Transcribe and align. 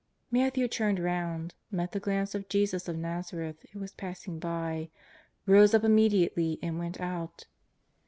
Matthew 0.31 0.67
turned 0.67 0.99
round, 0.99 1.53
met 1.69 1.91
the 1.91 1.99
glance 1.99 2.33
of 2.33 2.49
Jesus 2.49 2.87
of 2.87 2.95
ITazareth, 2.95 3.69
who 3.69 3.79
was 3.79 3.91
passing 3.91 4.39
by, 4.39 4.89
rose 5.45 5.75
up 5.75 5.83
immediately, 5.83 6.57
and 6.63 6.79
went 6.79 6.99
out. 6.99 7.45